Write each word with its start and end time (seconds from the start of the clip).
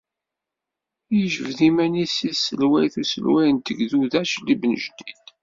Yejbed 1.15 1.59
iman-is 1.67 2.15
deg 2.25 2.35
tselwayt 2.37 2.95
Uselway 3.01 3.49
n 3.51 3.57
Tegduda 3.59 4.21
Cadli 4.31 4.55
Ben 4.61 4.75
Jdid. 4.83 5.25